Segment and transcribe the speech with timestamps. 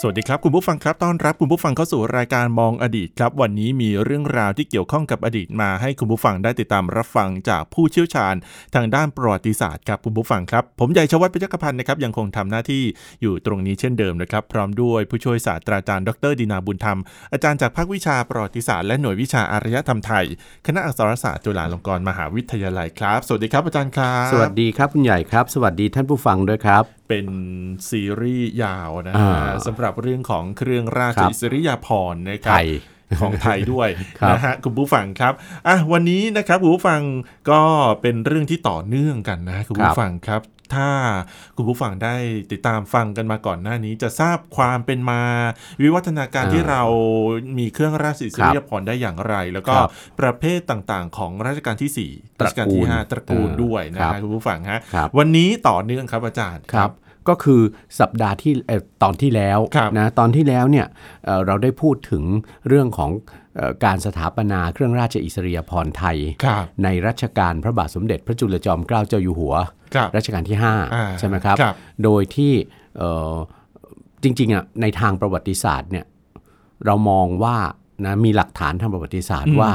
[0.00, 8.34] สวัสดีครับคุณผู้ฟังครับต้อนรับคุณผู้ฟังเข้าสู่รายการมองอดีตครับ วันนี้มีเรื่องราวที่เกี่ยวข้องกับอดีตมาให้คุณผู้ฟังได้ติดตามรับฟังจากผู้เชี่ยวชาญ
[8.74, 12.82] ทางด้านประวัติศาสตร์ครับคุณผู้ฟังครับ ผมใหญ่ชวัฒน์พิจักพันธ์นะครับยังคงทำหน้าที่
[13.22, 16.98] อยู่ตรงนี้เช่นเดิมนะครับ พร้อมด้วยผู้ช่วยศาสตราจารย์ดรดินาบุญธรรม
[17.32, 20.24] อาจารย์จากภาควิชาประวัติศาสตร์และหน่วยวิชาอารยธรรมไทย
[20.66, 27.26] คณะอักษรศาสตร์จุฬาลงกรณ์มหาวิทยาลัยครับ สวัสดีครับอาจารย์ครับ สวัสดีครับคุณใหญ่ครับ สวัสดีท่านผู้ฟังด้วยครับ เป็น
[27.90, 32.66] ซีรีส์ยาวนะอ่าฮะสำหรับเรื่องของเครื่องราชครับอิสริยาภรณ์นะคไทรับย
[33.20, 33.88] ของไทยด้วย
[34.20, 35.32] ครับนะฮะคุณผู้ฟังครับ
[35.68, 37.00] อะวันนี้นะครับคุณผู้ฟัง
[37.50, 37.60] ก็
[38.02, 40.40] เป็นเรื่องที่ต่อเนื่องกันนะคุณผู้ฟังครับ
[40.74, 40.88] ถ้า
[41.56, 42.16] คุณผู้ฟังได้
[42.52, 45.22] ติดตามฟังกันมาก่อนหน้านี้ จะทราบความเป็นมา
[45.82, 46.82] วิวัฒนาการอ่าที่เรา
[47.58, 56.90] มีเครื่องราชอิสริยาภรณ์ได้อย่างไร แล้วก็ครับประเภทต่างๆ ของรัชกาลที่สี่ตระรัชกาลที่ห้ากูลตระกูลเออด้วยนะครัฮะบคุณผู้ฟังฮะครับวันนี้ต่อเนื่องครับอาจารย์ครับ
[57.28, 57.60] ก็คือ
[58.00, 60.86] สัปดาห์ที่เอ่อตอนที่แล้วครับนะตอนที่แล้วเนี่ย
[61.24, 62.22] เอ่อเราได้พูดถึง
[62.68, 63.10] เรื่องของ
[63.56, 69.54] เอ่อการสถาปนาเครื่องราชอิสริยาภรณ์ไทยครับในรัชกาลพระบาทสมเด็จพระจุลจอมเกล้าเจ้าอยู่หัว
[69.94, 70.74] ครับรัชกาลที่อ่า
[71.14, 72.52] 5ใช่ไหมครับครับโดยที่
[72.98, 73.34] เอ่อ
[74.22, 76.04] จริงๆอะในทางประวัติศาสตร์เนี่ย
[76.86, 77.56] เรามองว่า
[78.04, 79.70] นะมีหลักฐานทางประวัติศาสตร์ว่า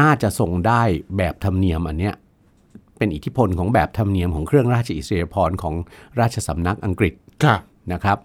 [0.00, 0.82] น่าจะส่งได้
[1.16, 2.14] แบบธรรมเนียมอันเนี้ย
[2.98, 5.74] เป็นอิทธิพลของแบบธรรมเนียมของเครื่องราชอิสริยาภรณ์ของ
[6.20, 7.60] ราชสำนักอังกฤษครับ
[7.92, 8.18] นะครับ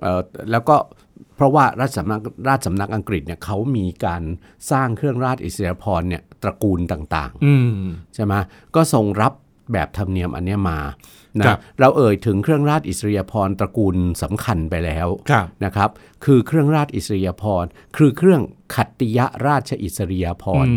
[0.00, 0.20] เอ่อ
[0.52, 0.76] แล้วก็
[1.36, 4.22] เพราะว่าราชสำนักราชสำนักอังกฤษเนี่ยเขามีการ
[4.70, 7.54] สร้างเครื่องราชอิสริยาภรณ์เนี่ยตระกูลต่างอื
[7.88, 8.34] มๆใช่ไหม
[8.74, 9.32] ก็ทรงรับ
[9.72, 10.78] แบบธรรมเนียมอันเนี้ยมา
[11.46, 15.90] ครันะบเราเอ่ยถึงเครื่องราชอิสริยาภรณ์ตระกูลสำคัญไปแล้วครับนะครับ
[16.24, 18.42] คือเครื่องราชอิสริยาภรณ์คือเครื่อง
[18.74, 20.72] ขัตติยราชอิสริยาภรณ์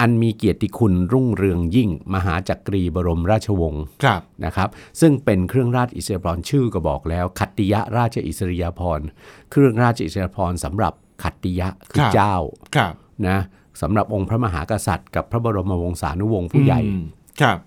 [0.00, 4.68] อืมอันมีเกียรติคุณรุ่งเรืองยิ่ง มหาจักรีบรมราชวงศ์ครับนะครับ
[5.00, 9.06] ซึ่งเป็นเครื่องราชอิสริยาภรณ์ชื่อก็บอกแล้วขัตติยราชอิสริยาภรณ์
[9.50, 12.34] เครื่องราชอิสริยาภรณ์สำหรับขัตติยะคือเจ้า
[12.76, 12.92] ครับ
[13.28, 13.38] นะ
[13.82, 17.04] สำหรับองค์พระมหากษัตริย์ กับพระบรมวงศานุวงศ์ผู้ใหญ่อืม
[17.40, 17.58] ครับ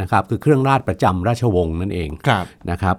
[0.00, 2.96] นะครับคือเครื่องราชประจำราชวงศ์นั่นเองครับนะครับ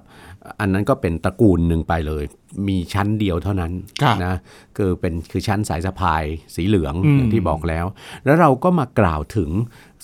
[0.60, 2.24] อันนั้นก็เป็นตระกูลหนึ่งไปเลย
[2.68, 4.34] มีชั้นเดียวเท่านั้นครับนะ
[4.78, 6.24] คือเป็นคือชั้นสายสะพาย
[6.56, 7.86] สีเหลืองอืมอย่างที่บอกแล้ว
[8.26, 9.50] แล้วเราก็มากล่าวถึง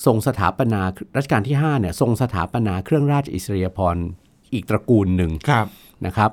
[0.06, 0.80] ทรงสถาปนา
[1.16, 4.04] รัชกาลที่5เนี่ยทรงสถาปนาเครื่องราชอิสริยาภรณ์
[4.52, 5.66] อีกตระกูลหนึ่งครับ
[6.06, 6.30] นะครับ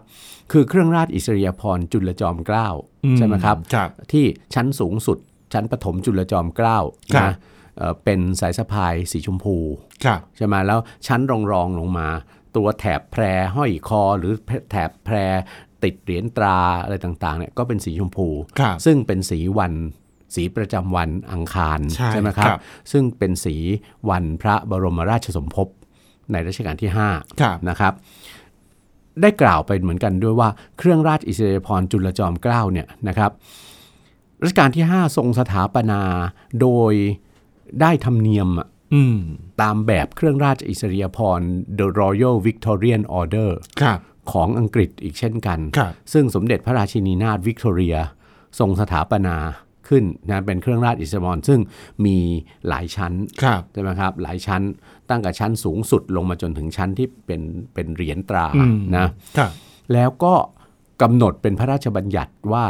[0.51, 2.67] คือเครื่องราชอิสริยาภรณ์จุลจอมเกล้า
[3.05, 5.17] อืมใช่ไหมครับครับ ที่ชั้นสูงสุด
[5.53, 6.79] ชั้นปฐมจุลจอมเกล้า
[7.15, 7.35] ครับนะ
[7.77, 9.57] เอ่อเป็นสายสะพายสีชมพู
[10.05, 12.07] ครับใช่ไหมแล้วชั้นรองรองๆลงมา
[12.55, 13.23] ตัวแถบแพร
[13.55, 14.33] ห้อยคอหรือ
[14.71, 15.15] แถบแพร
[15.83, 18.27] ติดเหรียญตราอะไรต่างๆเนี่ยก็เป็นสีชมพู
[18.59, 19.73] ครับซึ่งเป็นสีวัน
[20.35, 21.79] สีประจำวันอังคาร
[22.11, 23.55] ใช่ไหมครัครับบซึ่งเป็นสี
[24.09, 25.67] วันพระบรมราชสมภพ
[26.31, 27.11] ในรัชกาลที่ครั
[27.53, 27.93] บ5นะครับ
[29.21, 33.31] ได้กล่าวไปเหมือนกันด้วยว่าเครื่องราชอิสริยาภรณ์จุลจอมเกล้าเนี่ยนะครับ
[34.43, 36.01] รัชกาลที่ 5 ทรงสถาปนา
[36.61, 36.93] โดย
[37.81, 39.17] ได้ธรรมเนียมอะอืม
[39.61, 41.49] ตามแบบเครื่องราชอิสริยาภรณ์
[41.79, 43.49] The Royal Victorian Order
[43.81, 43.99] ครับ
[44.31, 47.95] ของอังกฤษอีกเช่นกันครับซึ่งสมเด็จพระราชินีนาถวิกตอเรีย
[48.59, 49.35] ทรงสถาปนา
[49.87, 51.59] ขึ้นนะเป็นเครื่องราชอิสริยาภรณ์ซึ่ง
[52.05, 52.17] มี
[52.67, 54.61] หลายชั้นครับใช่ไหมครับหลายชั้น
[55.09, 57.41] ตั้งแต่ชั้นสูงสุดลงมาจนถึงชั้นที่เป็น
[57.73, 59.51] เป็นเหรียญตราอืมนะครับ
[59.93, 60.33] แล้วก็
[61.01, 62.65] กำหนดเป็นพระราชบัญญัติว่า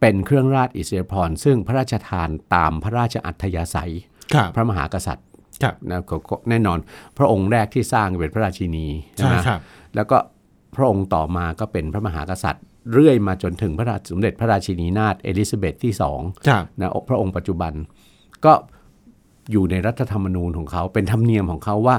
[0.00, 4.11] เป็นเครื่องราชอิสริยาภรณ์ซึ่งพระราชทานตามพระราชอัธยาศัยครับ
[4.54, 5.26] พระมหากษัตริย์
[5.62, 6.78] ครับนะก็ก็แน่นอน
[7.18, 9.60] พระองค์แรกที่สร้างเป็นพระราชินีใช่ไหมครับ
[9.94, 10.16] แล้วก็
[10.76, 17.72] พระองค์ต่อมาก็เป็นพระมหากษัตริย์เรื่อยมาจนถึงพระราชสมเด็จพระราชินีนาถเอลิซาเบธที่สองครับนะพระองค์ปัจจุบัน
[18.44, 18.52] ก็
[19.52, 21.96] อยู่ในรัฐธรรมนูญของเขาเป็นธรรมเนียมของเขาว่า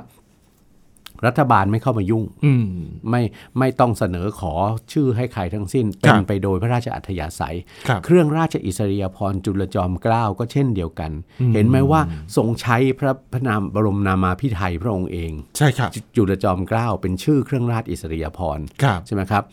[1.28, 2.66] รัฐบาลไม่เข้ามายุ่งอืม
[3.10, 3.22] ไม่
[3.60, 4.54] ไม่ต้องเสนอขอ
[4.92, 7.56] ชื่อให้ใครทั้งสิ้นครัเป็บนไปโดยพระราชอัธยาศัย
[7.88, 11.12] ครับเครื่องราชอิสริยาภรณ์จุลจอมเกล้าก็เช่นเดียวกัน
[11.54, 12.02] เห็นไหมว่า
[12.36, 19.44] ทรงใช้พระพระนามบรมนามาพิไทยพระองค์เองใช่ครับจจุลจอมเกล้าเป็นชื่อเครื่องราชอิสริยาภรณ์ครับใช่ไหมครับ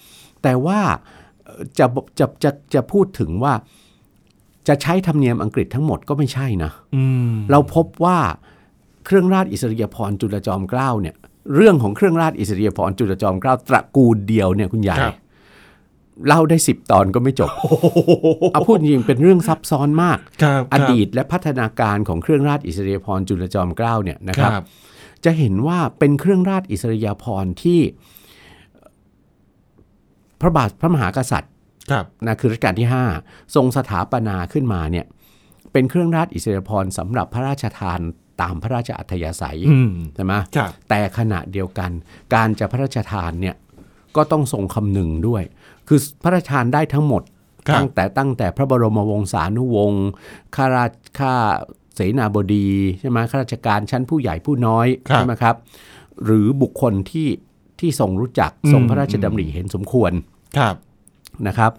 [0.43, 0.81] แต่ว่า
[1.45, 1.87] เอ่อจะ
[2.19, 3.55] จะจะจะพูดถึงว่า
[4.69, 8.19] จะใช้ธรรมเนียมอังกฤษทั้งหมดก็ไม่ใช่นะอืมเราพบว่า
[9.07, 11.17] เครื่องราชอิสริยาภรณ์จุลจอมเกล้าเนี่ย
[11.55, 15.17] เรื่องของเครื่องราชอิสริยาภรณ์จุลจอมเกล้าตระกูลเดียวเนี่ยคุณใหญ่ครับ
[16.27, 17.51] เล่าได้สิบตอนก็ไม่จบ
[18.53, 24.65] เอาพูดจริงๆเป็นเรื่องซับซ้อนมากครับอดีตและพัฒนาการของเครื่องราชอิสริยาภรณ์จุลจอมเกล้าเนี่ยนะคครัรับบ
[25.25, 27.81] จะเห็นว่าเป็นเครื่องราชอิสริยาภรณ์ที่
[30.41, 31.53] พระบาทพระมหากษัตริย์
[31.91, 32.89] ครับนะคือรัชกาลที่
[33.21, 35.07] 5 ทรงสถาปนาขึ้นมาเนี่ย
[35.73, 38.01] เป็นเครื่องราชอิสริยาภรณ์สำหรับพระราชทาน
[38.41, 41.91] ตามพระราชอัธยาศัยอืมใช่ไหมครับแต่ขณะเดียวกัน
[42.35, 43.57] การจะพระราชทานเนี่ย
[44.17, 45.43] ก็ต้องทรงคำนึงด้วย
[45.89, 47.23] คือพระราชทานได้ทั้งหมด
[47.69, 50.07] ครับตั้งแต่ตั้งแต่พระบรมวงศานุวงศ์
[50.57, 51.35] ข้าราชข้า
[51.95, 52.69] เสนาบดี
[53.01, 55.57] ใช่ไหมข้าราชการชั้นผู้ใหญ่ผู้น้อยครับใช่ไหมครับ
[56.25, 57.29] หรือบุคคลที่
[57.81, 60.13] ที่ทรงรู้จักอืมทรงพระราชดำริเห็นสมควร
[60.59, 60.75] ครับ
[61.47, 61.73] นะครับ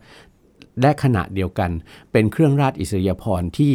[0.81, 1.69] และขณะเดียวกัน
[2.11, 3.73] เป็นเครื่องราชอิสริยาภรณ์ที่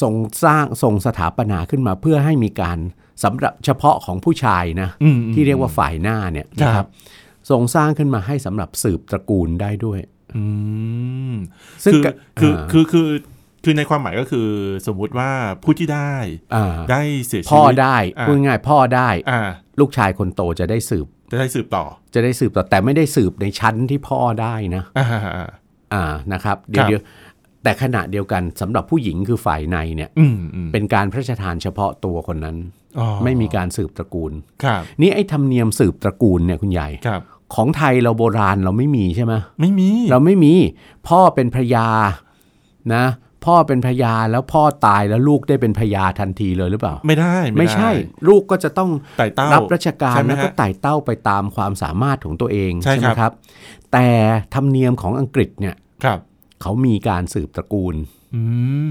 [0.00, 0.14] ทรง
[0.44, 2.78] สร้างทรงสถาปนาขึ้นมาเพื่อให้มีการ
[3.24, 6.86] สำหรับเฉพาะของผู้ชายนะอืมที่เรียกว่าฝ่ายหน้าเนี่ยครับนะครับ
[7.50, 10.00] ทรงสร้างขึ้นมาให้สำหรับสืบตระกูลได้ด้วย
[10.34, 10.42] อื
[11.32, 11.34] ม
[11.84, 12.10] ซึ่งคือก็
[12.40, 13.08] คืออ่าคือคือ
[13.64, 14.48] คือในความหมายก็คือ
[14.86, 15.30] สมมุติว่า
[15.62, 16.14] ผู้ที่ได้
[16.54, 19.40] อ่าได้เสียชีพ่อวิตได้อ่าพูดง่ายๆพ่อได้อ่า
[19.80, 21.84] ลูกชายคนโตจะได้สืบ จะได้สืบต่อ
[22.14, 25.06] จะได้สืบต่อแต่ไม่ได้สืบในชั้นที่พ่อได้นะอ่า
[25.94, 27.02] อ่านะครับ เดี๋ยวครับเดี๋ยว
[27.62, 32.56] แต่ขณะเดียวกันสำหรับผู้หญิงคือฝ่ายในเนี่ยอืมอืมเป็นการพระราชทานเฉพาะตัวคนนั้น
[32.98, 34.32] อ๋อไม่มีการสืบตระกูล
[34.64, 37.20] ครับนี่ไอ้ธรรมเนียมสืบตระกูลเนี่ยคุณใหญ่ครับ
[37.54, 40.54] ของไทยเราโบราณเราไม่มีใช่ไหมไม่มี เราไม่มี
[41.08, 41.88] พ่อเป็นพระยา
[42.94, 43.04] นะ
[43.44, 47.90] พ่อเป็นพระยาแล้วพ่อตายแล้วลูกได้เป็นพระยาทันทีเลยหรือเปล่า ไม่ได้ ไม่ใช่
[48.28, 53.32] ลูกก็จะต้องไต่เต้ารับราชการใช่ไหมแล้วก็ฮะไต่เต้าไปตามความสามารถของตัวเองใช่ไหมครับครับ
[53.92, 54.06] แต่
[54.54, 55.74] ธรรมเนียมของอังกฤษเนี่ย
[56.04, 56.18] ครับ
[56.62, 57.96] เขามีการสืบตระกูล
[58.34, 58.42] อื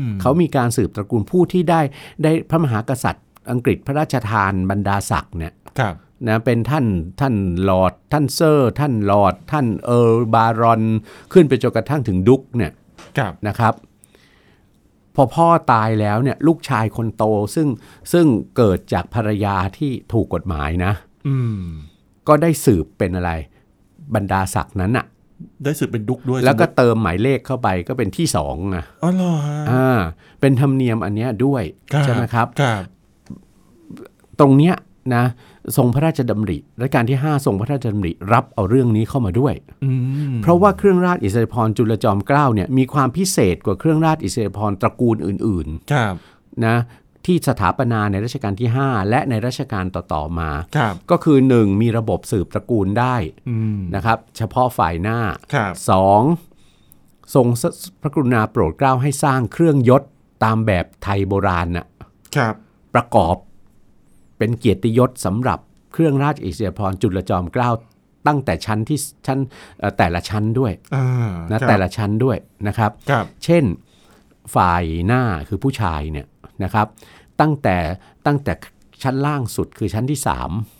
[0.03, 1.81] มเขามีการสืบตระกูลผู้ที่ได้
[2.23, 5.95] ได้พระมหากษัตริย์ อังกฤษพระราชทานบรรดาศักดิ์เนี่ยครับ
[6.27, 6.85] นะเป็นท่าน
[7.21, 7.35] ท่าน
[7.69, 10.81] ลอร์ดท่านเซอร์ ท่านลอร์ดท่าน Earl บารอน
[11.33, 12.71] ขึ้นไปจนกระทั่งถึง Duke เนี่ย
[13.17, 13.73] ครับนะครับ
[15.15, 17.23] พอพ่อตายแล้วเนี่ยลูกชายคนโต
[17.55, 17.67] ซึ่ง
[18.13, 18.25] ซึ่ง
[18.57, 20.93] เกิดจากภรรยาที่ถูกกฎหมายนะ
[21.27, 21.63] อืม
[22.27, 23.31] ก็ได้สืบเป็นอะไร
[24.15, 25.05] บรรดาศักดิ์นั้นอะ
[25.63, 29.99] ได้สืบเป็น Duke ด้วย แล้วก็สมมุติเติมหมายเลขเข้าไปก็เป็นที่สองนะอ๋อเหรอฮะอ่า
[30.41, 31.63] เป็นธรรมเนียมอันเนี้ยด้วย
[32.03, 32.81] ใช่ไหมครับครับ
[34.39, 34.75] ตรงเนี้ย
[35.15, 35.23] นะ
[35.77, 39.53] ทรงพระราชดำริรัชกาลที่ 5 ทรงพระราชดำริรับเอาเรื่องนี้เข้ามาด้วย
[39.83, 39.91] อื
[40.31, 46.75] มเพราะว่าเครื่องราชอิสริยาภรณ์จุลจอมเกล้าเนี่ยมีความพิเศษกว่าเครื่องราชอิสริยาภรณ์ตระกูลอื่นครับๆนะ
[47.25, 51.81] ที่สถาปนาในรัชกาลที่ 5 และในรัชกาลต่อๆมาครับก็คือ 1.
[51.81, 53.15] มีระบบสืบตระกูลได้
[53.49, 55.19] อืมนะครับ เฉพาะฝ่ายหน้า
[55.53, 55.73] ครับ
[56.39, 57.35] 2.
[57.35, 57.47] ทรง
[58.01, 60.03] พระกรุณาโปรดเกล้าให้สร้างเครื่องยศ
[60.43, 61.85] ตามแบบไทยโบราณน่ะ
[62.35, 62.53] ครับ
[62.95, 63.35] ประกอบ
[64.37, 65.59] เป็นเกียรติยศสำหรับ
[65.93, 67.69] เครื่องราชอิสริยาภรณ์จุลจอมเกล้า
[68.27, 69.39] ตั้งแต่ชั้นที่ชั้น
[69.79, 72.37] เอ่อแต่ละชั้นด้วยอ่านะครับแต่ละชั้นด้วย
[72.67, 73.63] นะครับครับ เช่น
[74.55, 76.25] ฝ่ายหน้าคือผู้ชายเนี่ย
[76.63, 76.87] นะครับ
[77.41, 77.77] ตั้งแต่
[78.27, 78.53] ตั้งแต่
[79.03, 80.19] ชั้นล่างสุดคือชั้นที่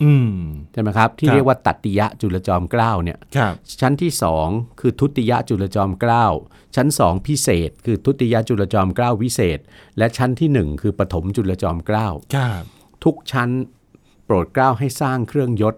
[0.04, 4.10] อืม3ใช่ไหมครับ ที่ครับเรียกว่าตัตติยะจุลจอมเกล้าเนี่ยครับชั้นที่
[4.44, 6.26] 2 คือทุติยจุลจอมเกล้า
[6.76, 9.58] ชั้น 2 พิเศษ คือทุติยจุลจอมเกล้าวิเศษ
[9.98, 12.62] และชั้นทีหนึ่1 คือปฐมจุลจอมเกล้าครับ
[13.04, 13.50] ทุกชั้น
[14.24, 15.76] โปรดเกล้าให้สร้างเครื่องยศ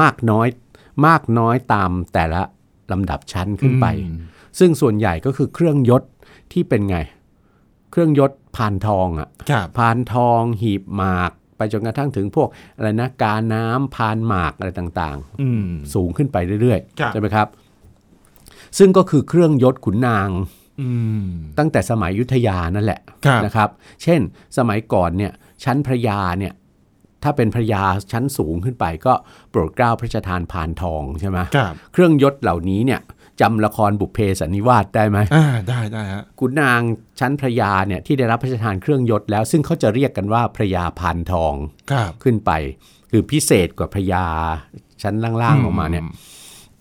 [0.00, 0.48] มากน้อย
[1.06, 2.42] มากน้อยตามแต่ละ
[2.92, 4.18] ลำดับชั้นขึ้นไปอืม
[4.58, 6.02] ซึ่งส่วนใหญ่ก็คือเครื่องยศ
[6.52, 6.98] ที่เป็นไง
[7.90, 17.48] เครื่องยศพานทองอะครับพานทองหีบหมาก ไปจนกระทั่งถึงพวกอะไรนะกาน้ำพานหมากอะไรต่างอืมๆสูงขึ้นไปเรื่อยครับๆใช่ไหมครับ
[18.78, 20.30] ซึ่งก็คือเครื่องยศขุนนาง
[20.80, 20.88] อื
[21.22, 21.24] ม
[21.58, 23.68] ตั้งแต่สมัยอยุธยานั่นแหละครับนะครับ
[24.02, 24.20] เช่น
[24.58, 25.32] สมัยก่อนเนี่ย
[25.64, 26.52] ชั้นพระยาเนี่ย
[27.22, 27.82] ถ้าเป็นพระยา
[28.12, 29.14] ชั้นสูงขึ้นไปก็
[29.50, 33.00] โปรดเกล้าพระราชทานพานทองใช่ไหมครับเครื่องยศเหล่านี้เนี่ย
[33.40, 36.80] จำละครบุพเพสันนิวาสได้ไหมอ่าได้ได้ฮะขุนนาง
[37.20, 41.54] ชั้นพระยาเนี่ยที่ได้รับพระราชทานเครื่องยศแล้ว ซึ่งเขาจะเรียกกันว่าพระยาพานทอง
[41.92, 42.50] ครับขึ้นไป
[43.10, 44.24] คือพิเศษกว่าพระยา
[45.02, 46.04] ชั้นล่างๆลงมาเนี่ย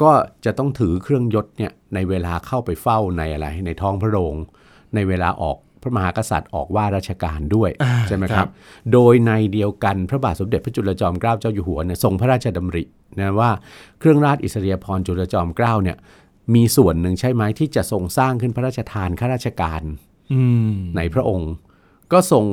[0.01, 0.11] ก็
[0.45, 4.35] จะต้องถือเครื่องยศเนี่ยในเวลาเข้าไปเฝ้าในอะไรในท้องพระโรง
[4.95, 8.49] ในเวลาออกพระมหากษัตริย์ออกว่าราชการด้วยอ่าใช่ไหมคครัรับบ
[8.93, 12.83] โดยในเดียวกันพระบาทสมเด็จพระจุลจอมเกล้าเจ้าอยู่หัวเนี่ยทรงพระราชดำริ
[13.19, 13.51] นะว่า
[13.99, 15.97] เครื่องราชอิสริยาภรณ์จุลจอมเกล้าเนี่ย
[16.55, 19.81] มีส่วนหนึ่งใช่ไหมที่จะทรงสร้างขึ้นพระราชทานข้าราชการ
[20.33, 21.51] อืมในพระองค์
[22.13, 22.45] ก็ทรง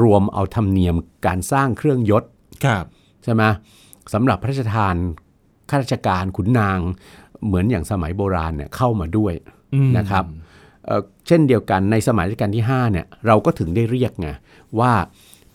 [0.00, 0.94] รวมเอาธรรมเนียม
[1.26, 2.24] การสร้างเครื่องยศ
[2.64, 2.84] ครับ
[3.24, 3.42] ใช่ไหม
[4.12, 4.94] สำหรับพระราชทาน
[5.70, 6.78] ข้าราชการขุนนาง
[7.46, 9.34] เหมือนอย่างสมัยโบราณเนี่ยเข้ามาด้วย
[9.74, 10.24] อืมนะครับ
[10.86, 14.28] เอ่อเช่นเดียวกันในสมัยรัชกาลที่5เนี่ยเราก็ถึงได้เรียกไง
[14.80, 14.92] ว่า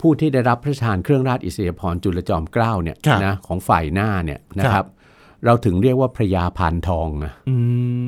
[0.00, 4.86] ผู้ที่ได้รับพระราชทานเครื่องราชอิสริยาภรณ์จุลจอมเกล้าเนี่ยนะของฝ่ายหน้าเนี่ยนะครับ
[5.46, 7.54] เราถึงเรียกว่าพระยาพานทองนะอื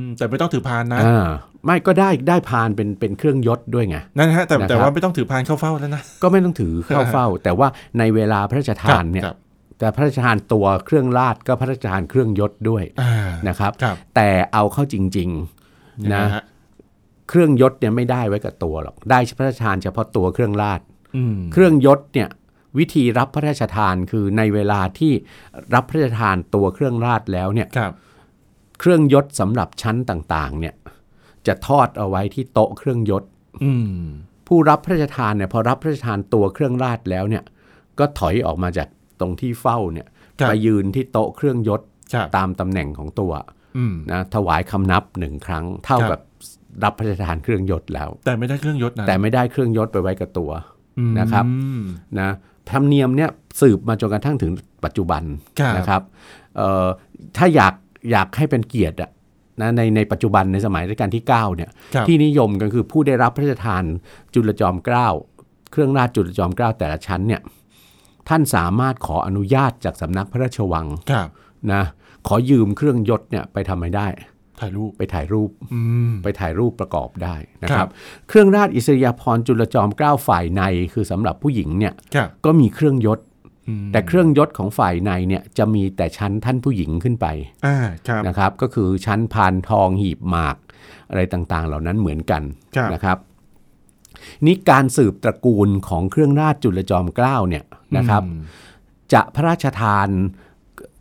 [0.03, 1.27] มแต่ไม่ต้องถือพานนะอ่า
[1.67, 9.37] ไม่ก็ได้ได้พานเป็นเป็นเครื่องยศด้วยไงนั่นนะฮะแต่นะครับแต่ว่าไม่ต้องถือพานเข้าเฝ้าแล้วนะก็ไม่ต้องถือเข้าเฝ้า แต่ว่าในเวลาพระราชทานเนี่ยครับ
[9.79, 13.13] แต่พระราชทานตัวเครื่องราชก็พระราชทานเครื่องยศด้วยอ่า
[13.49, 16.43] นะครับครับ แต่เอาเข้าจริงๆนะนะฮะ
[17.29, 20.81] เครื่องยศเนี่ยไม่ได้ไว้กับตัวหรอกได้พระราชทานเฉพาะตัวเครื่องราช
[21.17, 22.29] อืมเครื่องยศเนี่ย
[22.79, 25.13] วิธีรับพระราชทานคือในเวลาที่
[25.75, 27.93] รับพระราชทานตัวเครื่องราชแล้วเนี่ยครับ
[28.81, 30.75] เครื่องยศสำหรับชั้นต่างๆ เนี่ย
[31.47, 33.25] จะทอดเอาไว้ที่โต๊ะเครื่องยศ
[33.65, 34.07] อืม
[34.47, 37.45] ผู้รับพระราชทานเนี่ยพอรับพระราชทานตัวเครื่องราชแล้วเนี่ย
[37.99, 38.89] ก็ถอยออกมาจาก
[39.21, 40.07] ตรงที่เฝ้าเนี่ย
[40.41, 41.81] ครับไปยืนที่โต๊ะเครื่องยศ
[42.15, 43.33] ครับตามตำแหน่งของตัว
[43.77, 46.21] อืมนะถวายคำนับหนึ่งครั้ง เท่าครับกับ
[46.85, 50.51] รับพระราชทานเครื่องยศแล้ว แต่ไม่ได้เครื่องยศนะแต่ไม่ได้เครื่องยศไปไว้กับตัว
[50.99, 51.45] อืมนะครับ
[52.21, 52.31] นะ
[52.71, 54.53] ธรรมเนียมเนี่ยสืบมาจนกระทั่งถึง
[54.85, 55.23] ปัจจุบัน
[55.61, 56.03] ครับนะครับ
[56.57, 56.87] เอ่อ
[57.37, 57.75] ถ้าอยาก
[58.11, 59.11] อยากให้เป็นเกียรติอะ
[59.61, 63.85] นะในในปัจจุบันในสมัยรัชกาลที่9เนี่ยครับที่นิยมกันคือผู้ได้รับพระราชทาน
[64.35, 65.09] จุลจอมเกล้า
[65.71, 67.41] เครื่องราชจุลจอมเกล้าแต่ละชั้นเนี่ย
[68.29, 71.29] ท่านสามารถขออนุญาตจากสำนักพระราชวังครับ
[71.73, 71.83] นะ
[72.27, 74.07] ขอยืมเครื่องยศเนี่ยไปทำไม่ได้
[74.63, 77.91] ถ่ายรูปไปถ่ายรูปอืมไปถ่ายรูปประกอบได้นะคครัรับบ
[78.29, 83.19] เครื่องราชอิสริยาภรณ์จุลจอมเกล้าฝ่ายในคือสำหรับผู้หญิงเนี่ยครับก็มีเครื่องยศ
[83.69, 87.27] อืมแต่เครื่องยศของฝ่ายในเนี่ยจะมีแต่ชั้นท่านผู้หญิงขึ้นไป
[87.67, 87.77] อ่า
[88.09, 90.57] ครับนะครับ ก็คือชั้นพานทองหีบหมาก
[91.11, 92.43] อะไรต่างๆ เหล่านั้นเหมือนกัน
[92.77, 93.19] ครับนะครับ
[94.47, 97.65] นี่การสืบตระกูลของเครื่องราชจุลจอมเกล้าเนี่ย
[97.97, 98.41] นะครับอืม
[99.13, 100.09] จะพระราชทาน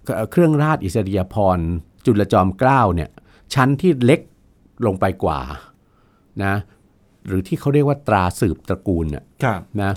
[0.05, 1.67] เอ่อเครื่องราชอิสริยาภรณ์
[2.05, 3.09] จุลจอมเกล้าเนี่ย
[3.53, 4.21] ชั้นที่เล็ก
[4.85, 5.39] ลงไปกว่า
[6.43, 6.55] นะ
[7.27, 9.91] หรือที่เขาเรียกว่าตราสืบตระกูลน่ะครับนะ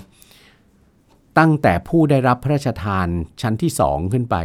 [1.39, 3.07] ตั้งแต่ผู้ได้รับพระราชทาน
[3.41, 4.37] ชั้นที่สองขึ้นไป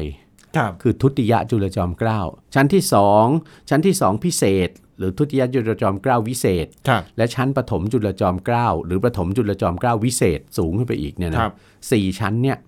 [0.57, 2.21] ครับคือทุติยจุลจอมเกล้า
[2.55, 3.25] ชั้นที่สอง
[3.69, 11.53] ชั้นที่สองพิเศษ หรือทุติยจุลจอมเกล้าวิเศษครับและชั้นปฐมจุลจอมเกล้าหรือปฐมจุลจอมเกล้าวิเศษสูงขึ้นไปอีกเนี่ยนะครับ
[11.93, 12.59] สี่ชั้นเนี่ย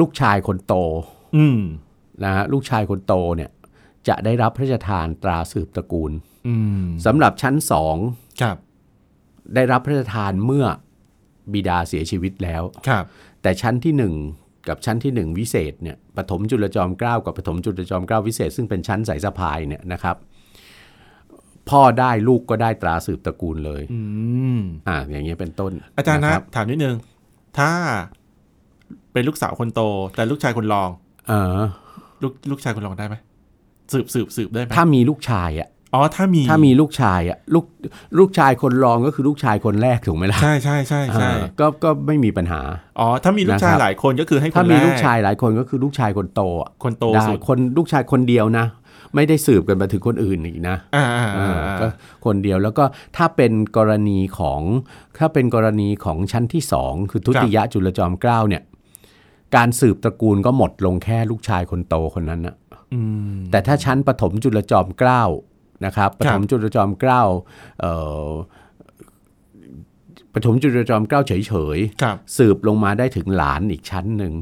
[0.00, 0.74] ลูกชายคนโต
[1.36, 1.60] อืม
[2.24, 3.50] นะฮะลูกชายคนโตเนี่ย
[4.08, 6.12] จะได้รับพระราชทานตราสืบตระกูล
[6.48, 7.96] อืมสำหรับชั้นสอง
[8.42, 8.56] ครับ
[9.54, 10.66] ได้รับพระราชทานเมื่อ
[11.52, 13.04] บิดาเสียชีวิตแล้วครับ
[13.42, 14.14] แต่ชั้นที่หนึ่ง
[14.68, 20.16] กับชั้นที่หนึ่งวิเศษเนี่ยปฐมจุลจอมเกล้ากับปฐมจุลจอมเกล้าวิเศษ ซึ่งเป็นชั้นสายสะพายเนี่ยนะครับ
[21.70, 24.00] พ่อได้ลูกก็ได้ตราสืบตระกูลเลยอื
[24.58, 26.96] มอ่าอย่างเงี้ยเป็นต้น อาจารย์นะคบถามนิดนึง
[27.58, 27.70] ถ้า
[29.12, 29.80] เป็นลูกสาวคนโต
[30.16, 30.90] แต่ลูกชายคนรอง
[31.28, 31.60] เออ
[32.22, 33.16] ลูกลูกชายคนรองได้ไหม
[33.92, 37.64] สืบสืบสืบได้ไหมถ้ามีลูกชายอะอ๋อถ้ามีถ้ามีลูกชายอะลูก
[38.18, 42.60] ลูกชายคนรองก็คือลูกชายคนแรกถูกไหมล่ะใช่ใช่ใช่ใช่เออก็ก็ไม่มีปัญหา
[42.98, 48.66] อ๋อถ้ามีลูกชายนะครับหลายคนก็คือให้คนถ้ามีแรลูกชายหลายคนก็คือลูกชายคนโตอะคนโตได้สุดคนลูกชายคนเดียวนะ
[49.14, 51.86] ไม่ได้สืบกันมาถึงคนอื่นอีกนะอ่าอ่าเออ่าออ่าก็
[52.24, 52.84] คนเดียวแล้วก็
[53.16, 54.60] ถ้าเป็นกรณีของ
[55.18, 58.62] ถ้าเป็นกรณีของชั้นที่สองคือทุติยจุลจอมเกล้าเนี่ย
[59.56, 62.65] การสืบตระกูลก็หมดลงแค่ลูกชายคนโตคนนั้นนะอืม
[63.50, 65.22] แต่ถ้าชั้นปฐมจุลจอมเกล้า
[65.84, 67.22] นะครับปฐมจุลจอมเกล้า
[67.80, 67.92] เอ่
[68.28, 68.30] อ
[70.34, 71.32] ปฐมจุลจอมเกล้าเฉ
[71.76, 74.34] ยครับๆสืบลงมาได้ถึงหลานอีกชั้นหนึ่ง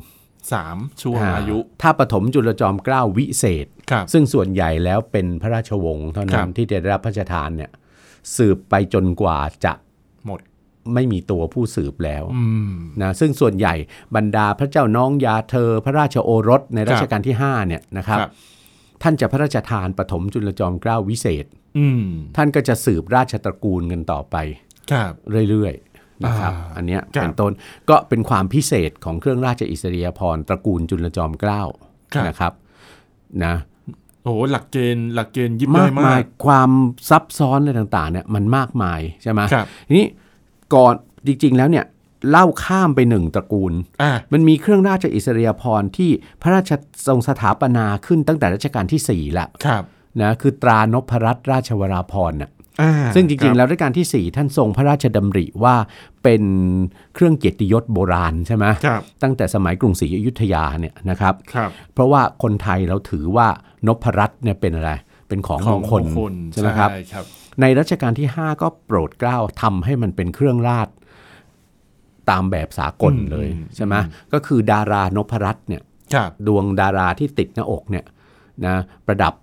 [0.52, 7.70] สามช่วงอายุ ถ้าปฐมจุลจอมเกล้าวิเศษครับซึ่งส่วนใหญ่แล้วเป็นพระราชวงศ์เท่าคนั้รันบที่จะได้รับพระราชทานเนี่ย
[8.36, 9.72] สืบไปจนกว่าจะ
[10.26, 10.40] หมด
[10.94, 12.72] ไม่มีตัวผู้สืบแล้วอืม
[13.02, 13.74] นะซึ่งส่วนใหญ่
[14.16, 18.30] บรรดาพระเจ้าน้องยาเธอ พระราชโอรสในรัชกาลที่5เนี่ยนะครับครับ
[19.02, 21.46] ท่านจะพระราชทานปฐมจุลจอมเกล้าวิเศษ
[21.78, 22.04] อืม
[22.36, 24.36] ท่านก็จะสืบราชตระกูลกันต่อไป
[24.92, 25.12] ครับ
[25.50, 27.52] เรื่อยๆนะครับอ่าอันเนี้ยครับเป็นต้น
[27.90, 31.62] ก็เป็นความพิเศษของเครื่องราชอิสริยาภรณ์ตระกูลจุลจอมเกล้า
[32.14, 32.52] ครับนะครับ
[33.44, 33.54] นะ
[34.22, 36.70] โอ้โหหลักเกณฑ์หลักเกณฑ์ยิบมาย่อยกมามายกความ
[37.10, 40.06] ซับซ้อนอะไรต่างๆเนี่ยมันมากมายใช่ไหมครับทีนี้
[40.74, 40.94] ก่อน
[41.26, 41.84] จริง ๆ แล้วเนี่ย
[42.30, 46.10] เล่าข้ามไปหนึ่งตระกูลอ่ามันมีเครื่องราชอิสริยาภรณ์ที่
[46.42, 46.70] พระราช
[47.06, 49.82] ทรงสถาปนาขึ้นตั้งแต่รัชกาลที่4แล้วครับ
[50.22, 52.50] นะคือตรานพรัตนราชวราภรณ์น่ะ
[52.82, 55.74] อ่าซึ่งจริงๆคบแล้วรัชกาลที่ 4 ท่านทรงพระราชดำริว่า
[56.22, 56.42] เป็น
[57.14, 63.48] เครื่องเกียรติยศโบราณใช่ไหมครับตั้งแต่สมัยกรุงศรีอยุธยาเนี่ยนะครับครับเพราะว่าคนไทยเราถือว่า
[63.86, 64.92] นพรัตน์เนี่ยเป็นอะไร
[65.28, 66.02] เป็นของมงคล
[66.52, 67.24] ใช่ไหมครับครับ
[67.60, 70.88] ในรัชกาลที่ 5 ก็โปรดเกล้าทำให้มันเป็นเครื่องราช
[72.30, 73.94] ตามแบบสากลเลยใช่ไหม
[74.32, 75.82] ก็คือดารานพรัตน์เนี่ย
[76.14, 78.04] ครับดวงดาราที่ติดหน้าอกเนี่ย
[78.66, 79.34] นะประดับ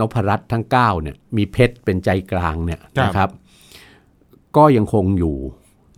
[0.00, 3.30] นพรัตน์ทั้ง9เนี่ยมีเพชรเป็นใจกลางเนี่ยนะครับ
[4.56, 5.36] ก็ยังคงอยู่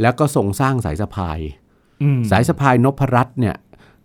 [0.03, 1.39] แล้วก็ทรงสร้างสายสะพาย
[2.03, 3.57] อืมสายสะพายนพรัตน์เนี่ย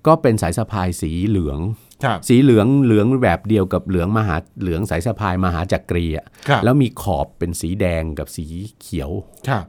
[0.07, 1.90] ก็เป็นสายสะพายสีเหลืองครับ
[2.27, 8.45] สีเหลืองเหลืองแบบเดียวกับเหลืองมหาเหลืองสายสะพายมหาจักรีอะครับแล้วมีขอบเป็นสีแดงกับสี
[8.79, 9.11] เขียว
[9.47, 9.65] ครับ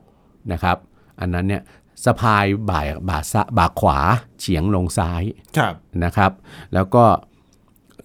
[0.52, 0.76] นะครับ
[1.20, 1.62] อันนั้นเนี่ย
[2.04, 3.98] สะพายบ่ายบ่าซะบ่าขวา
[4.40, 5.22] เฉียงลงซ้าย
[5.56, 5.74] ครับ
[6.04, 6.32] นะครับ
[6.74, 7.04] แล้วก็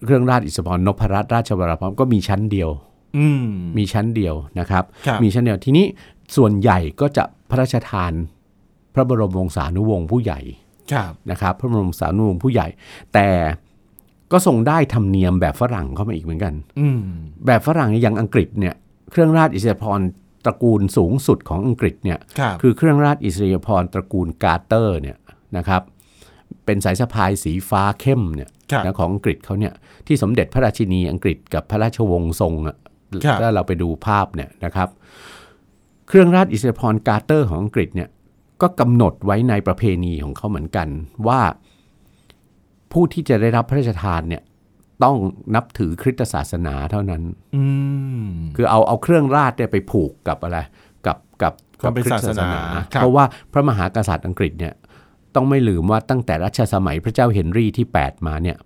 [0.04, 2.70] เครื่องราชอิสริยาภรณ์นพรัตน์ราชวราภรณ์ก็มีชั้นเดียว
[3.18, 5.86] อืมมีชั้นเดียวนะครับครับมีชั้นเดียวทีนี้
[6.36, 8.12] ส่วนใหญ่ก็จะพระราชทาน
[8.94, 10.40] พระบรมวงศานุวงศ์ผู้ใหญ่
[10.92, 12.66] ครับนะครับ พระบรมวงศานุวงศ์ผู้ใหญ่
[13.14, 13.28] แต่
[14.32, 16.98] ก็ทรงได้ธรรมเนียมแบบฝรั่งเข้ามาอีกเหมือนกันอืม
[17.46, 18.74] แบบฝรั่งเนี่ยอย่างอังกฤษเนี่ย
[19.10, 20.08] เครื่องราชอิสริยาภรณ์
[20.44, 25.16] ตระกูลสูงสุดของอังกฤษเนี่ยครับคือเครื่องราชอิสริยาภรณ์ตระกูลกาเตอร์เนี่ย
[25.56, 25.82] นะครับ
[26.64, 29.72] เป็นสายสะพายสีฟ้าเข้มเนี่ยครับนะของอังกฤษเขาเนี่ย
[30.06, 32.76] ที่สมเด็จพระราชินีอังกฤษกับพระราชวงศ์ทรงอะ
[33.24, 34.88] ครับถ้าเราไปดูภาพเนี่ยนะครับ
[36.08, 38.08] เครื่องราชอิสริยาภรณ์กาเตอร์ของอังกฤษเนี่ย
[38.62, 40.88] ก็กำหนดไว้ในประเพณีของเขาเหมือนกัน
[41.28, 41.40] ว่า
[42.92, 44.42] ผู้ที่จะได้รับพระราชทานเนี่ย
[45.04, 45.16] ต้อง
[45.54, 47.22] นับถือคริสตศาสนาเท่านั้น
[47.56, 47.64] อื
[48.24, 50.58] มคือเอาเอาเครื่องราชเนี่ยไปผูกกับอะไร
[51.06, 52.60] กับกับความเป็นคริสตศาสนา
[52.94, 54.74] ครับเพราะว่าพระมหากษัตริย์อังกฤษเนี่ย
[55.34, 58.56] ต้องไม่ลืมว่าตั้งแต่รัชสมัยพระเจ้าเฮนรี่ที่ 8 มาเนี่ย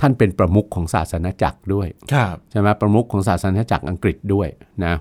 [0.00, 4.48] ท่านเป็นประมุขของศาสนาจักรด้วยครับใช่ไหมประมุขของศาสนาจักรอังกฤษด้วย
[4.84, 4.94] นะ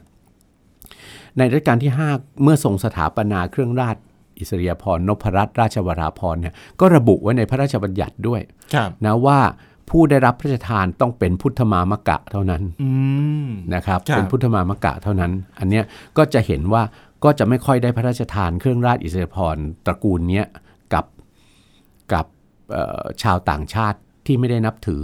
[1.37, 3.97] ในรัชกาลที่ 5 เมื่อทรงสถาปนาเครื่องราช
[4.41, 8.41] อิสริยาภรณ์นพรัตน์ราชวราภรณ์เนี่ยก็ระบุไว้ในพระราชบัญญัติด้วย
[8.73, 9.39] ครับนะว่า
[9.89, 12.89] ผู้ได้รับพระราชทานต้องเป็นพุทธมามกะเท่านั้นอื
[13.45, 15.83] มนะครับครับเป็นพุทธมามกะเท่านั้น อันเนี้ย
[16.17, 16.83] ก็จะเห็นว่า
[17.23, 20.47] ก็จะไม่ค่อยได้พระราชทานเครื่องราชอิสริยาภรณ์ตระกูลเนี้ย
[20.93, 21.05] กับ
[22.13, 22.25] กับ
[22.71, 25.03] เอ่อชาวต่างชาติที่ไม่ได้นับถือ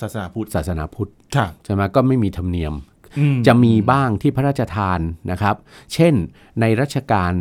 [0.00, 2.74] ศาสนาพุทธศาสนาพุทธครับใช่ไหมก็ไม่มีธรรมเนียม
[3.18, 5.00] อืจะมีบ้างที่พระราชทาน
[5.30, 5.56] นะครับ
[5.94, 6.14] เช่น
[6.60, 7.32] ในรัชกาล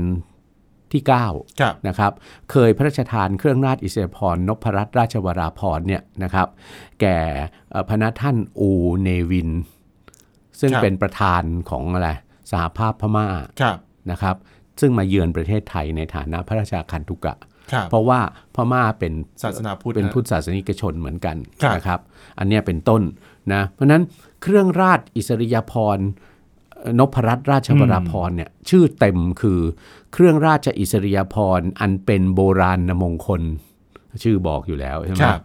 [0.93, 2.11] ที่9ครับนะครับ
[2.51, 6.47] เคยพระราชทานเครื่องราชอิสริยาภรณ์นพรัตน์ราชวราภรณ์เนี่ยนะครับ
[7.01, 7.17] แก่
[7.71, 8.69] เอ่อพระนาท่านอู
[9.01, 9.49] เนวิน
[10.59, 12.09] ซึ่งครับเป็นประธานของอะไร
[12.51, 13.25] สหภาพพม่า
[13.61, 13.77] ครับ
[14.11, 14.35] นะครับ
[14.79, 17.35] ซึ่งมาเยือนประเทศไทยในฐานะพระราชาคันตุกะ
[17.71, 18.19] ครับเพราะว่า
[18.55, 21.99] พม่าเป็นศาสนาพุทธเป็นนะพุทธศาสนิกชนเหมือนกันครับนะครับ
[22.39, 23.01] อันเนี้ยเป็นต้น
[23.53, 24.03] นะเพราะฉะนั้น
[24.41, 26.28] เครื่องราชอิสริยาภรณ์เอ่อ
[26.99, 29.59] นพรัตน์ราชวราภรณ์เนี่ยชื่อเต็มคือ
[30.13, 33.41] เครื่องราชอิสริยาภรณ์อันเป็นโบราณมงคล
[34.23, 35.41] ชื่อบอกอยู่แล้วใช่ไหมครับ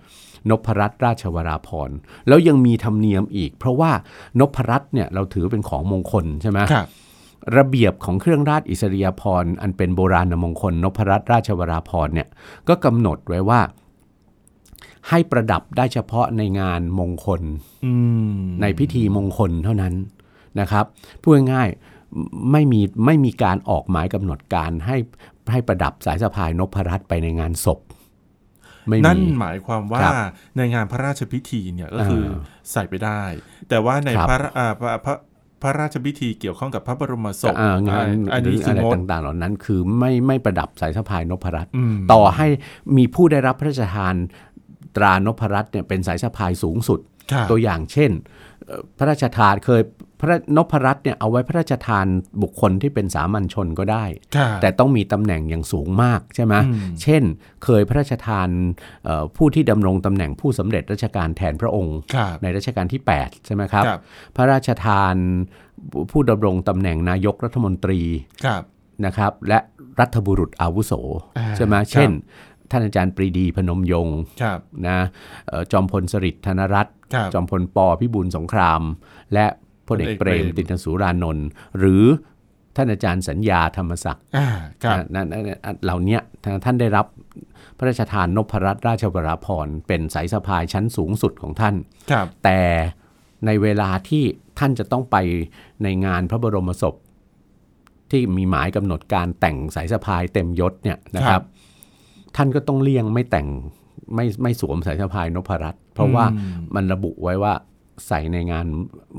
[0.50, 1.96] นพรัตน์ราชวราภรณ์
[2.28, 3.90] แล้วยังมีธรรมเนียมอีก เพราะว่า
[4.40, 6.86] นพรัตน์เนี่ยเราถือเป็นของมงคลใช่ไหมครับ
[7.56, 12.28] ระเบียบของเครื่องราชอิสริยาภรณ์อันเป็นโบราณมงคล นพรัตน์ราชวราภรณ์เนี่ย
[12.68, 13.60] ก็กำหนดไว้ว่า
[15.08, 17.40] ให้ประดับได้เฉพาะในงานมงคล
[17.84, 17.92] อื
[18.36, 19.94] มในพิธีมงคลเท่านั้น
[20.60, 20.84] นะครับ
[21.22, 24.96] พูดง่ายๆไม่มีไม่มีการออกหมายกำหนดการให้
[25.52, 27.80] ให้ประดับสายสะพายนพรัตน์ไปในงานศพ
[28.88, 30.14] ไม่นั่นมีหมายความว่าครับ
[30.56, 32.38] ในงานพระราชพิธีเนี่ยก็คือเออ
[32.72, 33.22] ใส่ไปได้
[33.68, 35.16] แต่ว่าในครับพระอ่าพระพระ
[35.62, 42.46] พระราชพิธีเกี่ยวข้องกับพระบรมศพอ่างานอันหรืนี้อคืออะไรงดต่างๆ เหล่านั้น คือไม่ไม่ประดับสายสะพายนพรัตน์อืมต่อให้
[42.96, 44.14] มีผู้ได้รับพระราชทาน
[44.96, 47.00] ตรานพรัตน์เนี่ยเป็นสายสะพายสูงสุด
[47.32, 48.10] ครับตัวอย่างเช่น
[48.66, 49.82] เอ่อพระราชทานเคย
[50.24, 52.06] พระนพรัตน์เนี่ยเอาไว้พระราชทาน
[52.42, 54.04] บุคคลที่เป็นสามัญชนก็ได้
[54.36, 57.22] ครับแต่ต้องมีตำแหน่งอย่างสูงมากใช่ไหมอืมเช่น
[57.64, 58.48] เคยพระราชทาน
[59.04, 64.00] เอ่อผู้ที่ดำรงตำแหน่งผู้สำเร็จราชการแทนพระองค์ครับในรัชกาลที่ 8 ใช่ไหมครับครับ
[64.36, 65.14] พระราชทาน
[66.10, 68.00] ผู้ดำรงตำแหน่งนายกรัฐมนตรี
[68.44, 68.62] ครับ
[69.06, 69.58] นะครับ และ
[70.00, 70.92] รัฐบุรุษอาวุโส
[71.38, 72.10] อ่าใช่ไหมครับเช่น
[72.70, 74.58] ท่านอาจารย์ปรีดีพนมยงค์ครับ
[74.88, 74.98] นะ
[75.48, 78.82] เอ่อจอมพลสฤษดิ์ธนรัตน์ครับจอมพลปพิบูลสงคราม
[79.34, 79.46] และ
[79.88, 82.04] พลเอกเปรมพลเอกเปรมตินสุรานนท์หรือ
[82.76, 84.46] ท่านอาจารย์สัญญาธรรมศักดิ์อ่า
[84.84, 86.20] ครับนะนั่นนั่นนั่นเหล่าเนี้ย
[86.64, 87.06] ท่านได้รับ
[87.78, 91.74] พระราชทานนพรัตน์ราชวราภรณ์เป็นสายสะพายชั้นสูงสุดของท่าน
[92.10, 92.60] ครับแต่
[93.46, 94.24] ในเวลาที่
[94.58, 95.16] ท่านจะต้องไป
[95.82, 96.94] ในงานพระบรมศพ
[98.10, 101.42] ที่มีหมายกำหนดการแต่งสายสะพายเต็มยศเนี่ยนะครับ
[102.36, 103.48] ท่านก็ต้องเลี่ยงไม่แต่ง
[104.14, 107.54] ไม่ไม่สวมสายสะพายนพรัตน์เพราะว่าอืมมันระบุไว้ว่า
[108.08, 108.66] ใส่ในงาน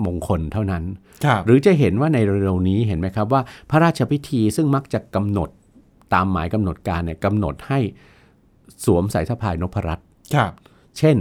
[0.05, 0.83] มงคลเท่านั้น
[1.25, 5.49] ครับหรือจะเห็นว่าในเร็วๆนี้เห็นไหมครับว่าพระราชพิธีซึ่งมักจะกำหนด
[6.13, 7.79] ตามหมายกำหนดการเนี่ยกำหนดให้
[8.85, 10.51] สวมสายสะพายนพรัตน์ครับ
[10.97, 11.17] เช่น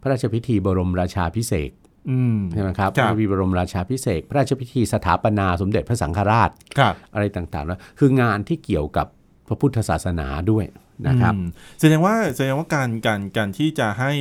[0.00, 1.72] พระราชพิธีบรมราชาพิเศษก
[2.10, 9.06] อืมใช่ไหมครับครับพระพิธีบรมราชาพิเศษกพระราชพิธีสถาปนาสมเด็จพระสังฆราชครับอะไรต่างๆแล้วคืองานที่เกี่ยวกับ
[9.48, 10.64] พระพุทธศาสนาด้วย
[11.06, 11.48] นะครับอืม
[11.80, 14.12] แสดงว่าแสดงว่าการการการที่จะให้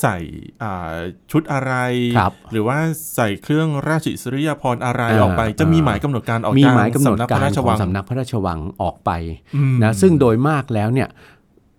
[0.00, 0.16] ใส่
[0.62, 0.96] อ่า
[1.30, 1.72] ชุดอะไร
[2.18, 2.78] ครับหรือว่า
[3.16, 9.10] ใส่เครื่องราชอิสริยาภรณ์อะไรอ่าออกไป จะมีอ่าหมายกำหนดการออกมีจากหมายกำหนดสำนักพการระราชขอวังงสำนักพระราชวังออกไป
[9.56, 11.08] อืมนะซึ่งโดยมากแล้วเนี่ย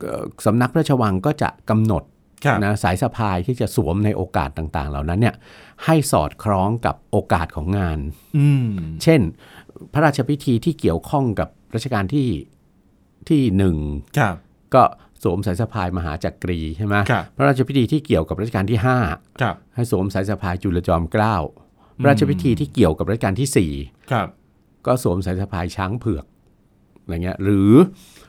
[0.01, 2.03] เอ่อสำนักพระราชวังก็จะกำหนด
[2.45, 5.35] ครับนะสายสะพายที่จะสวมในโอกาสต่างๆ เหล่านั้นเนี่ย
[5.85, 7.99] ให้สอดคล้องกับโอกาสของงาน
[8.37, 8.67] อืม
[9.03, 9.21] เช่น
[9.93, 12.27] พระราชพิธีที่เกี่ยวข้องกับรัชกาลที่
[13.29, 13.75] ที่หนึ่ง
[14.17, 14.35] ครับ
[14.75, 14.83] ก็
[15.23, 21.35] สวมสายสะพายมหาจักรีใช่ไหมครับพระราชพิธีที่เกี่ยวกับรัชกาลที่ครับ5ให้สวมสายสะพายจุลจอมเกล้า
[21.99, 23.49] พระราชพิธีที่เกี่ยวกับรัชกาลที่
[24.11, 26.25] ครับ4ก็สวมสายสะพายช้างเผือก
[27.01, 27.71] อะไรเงี้ยหรือ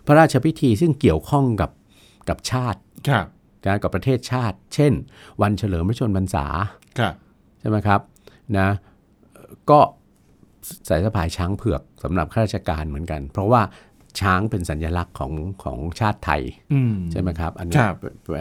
[0.07, 1.71] พระราชพิธีซึ่งเกี่ยวข้องกับ
[2.29, 3.27] กับชาติครับ
[3.67, 4.93] นะกับประเทศชาติ เช่น
[5.43, 6.47] วันเฉลิมพระชนมพรรษา
[6.99, 7.15] ครับ
[7.61, 8.01] ใช่ไหมครับ
[8.59, 8.69] นะ
[9.71, 9.81] ก็
[10.89, 13.63] สายสะพายช้างเผือกสำหรับข้าราชการเหมือนกัน เพราะว่า
[14.21, 15.33] ช้างเป็นสัญลักษณ์ของ
[15.65, 16.43] ของชาติไทย
[16.73, 17.95] อืมใช่ไหมครับ อันนี้ครับ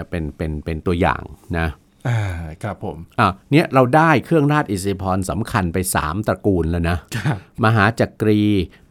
[0.10, 1.22] เป็นเป็นเป็นตัวอย่าง
[1.60, 1.68] นะ
[2.08, 2.22] อ่า
[2.64, 8.42] ครับผมอะเนี่ยเราได้เครื่องราชอิสริยาภรณ์สำคัญไป 3 ตระกูลแล้วนะครับมหาจักรี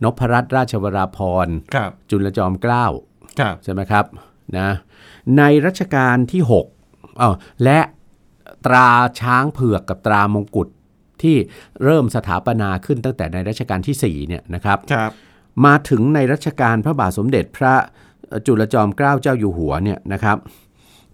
[0.02, 2.86] นพรัตนราชวราพรณ์ครับจุลจอมเกล้า
[3.40, 4.04] ครับใช่ไหมครับ
[4.58, 4.68] นะ
[5.38, 6.42] ในรัชกาลที่
[6.82, 7.80] 6อ้าวและ
[8.66, 8.88] ตรา
[9.20, 10.68] ช้างเผือกกับตรามงกุฎ
[11.22, 11.36] ที่
[11.84, 15.12] เริ่มสถาปนาขึ้นตั้งแต่ในรัชกาลที่4เนี่ยนะครับครับ
[15.64, 17.74] มาถึงในรัชกาลพระบาทสมเด็จพระ
[18.46, 20.38] จุลจอมเกล้าเจ้าอยู่หัวเนี่ยนะครับ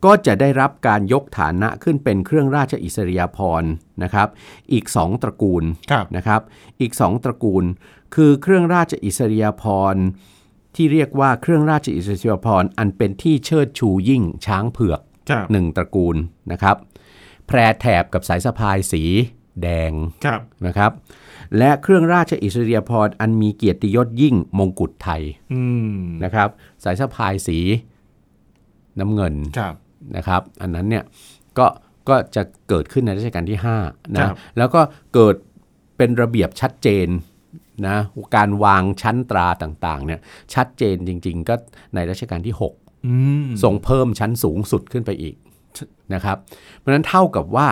[0.05, 3.71] ก็จะได้รับการยกฐานะขึ้นเป็นเครื่องราชอิสริยาภรณ์
[4.03, 4.29] นะครับ
[4.73, 6.41] อีก 2 ตระกูลครับนะครับ
[6.81, 7.65] อีก 2 ตระกูล
[8.15, 10.05] คือเครื่องราชอิสริยาภรณ์
[10.77, 16.17] ที่เรียกว่าเครื่องราชอิสริยาภรณ์อันเป็นที่เชิดชูยิ่งช้างเผือกครับหนึ่งตระกูล
[16.53, 16.77] นะครับ
[17.47, 19.03] แพรแถบกับสายสะพายสี
[19.63, 19.93] แดง
[20.25, 20.93] ครับนะครับ
[21.59, 25.63] และเครื่องราชอิสริยาภรณ์อันมีเกียรติยศยิ่งมงกุฎไทยอื
[25.95, 26.49] มนะครับ
[26.85, 27.59] สายสะพายสี
[29.01, 29.75] น้ำเงินครับ
[30.17, 31.05] นะครับ อันนั้นเนี่ย
[31.59, 31.67] ก็
[32.09, 33.83] ก็จะเกิดขึ้นในรัชกาลที่5ครั
[34.17, 34.81] นะบแล้วก็
[35.15, 35.35] เกิด
[35.97, 37.09] เป็นระเบียบชัดเจน
[37.89, 37.97] นะ
[38.37, 40.21] การวางชั้นตราต่างๆเนี่ย
[40.55, 41.55] ชัดเจนจริง ๆ ก็
[41.95, 45.35] ในรัชกาลที่6อืมทรงเพิ่มชั้นสูงสุดขึ้นไปอีก
[46.15, 46.37] นะครับ
[46.79, 47.69] เพราะฉะนั้นเท่ากับว่า